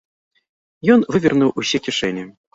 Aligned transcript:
Ён 0.95 1.03
вывернуў 1.17 1.53
усе 1.63 1.83
кішэні. 1.91 2.27